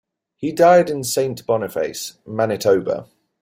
He 0.35 0.51
died 0.51 0.89
in 0.89 1.03
Saint 1.03 1.45
Boniface, 1.45 2.17
Manitoba. 2.25 3.05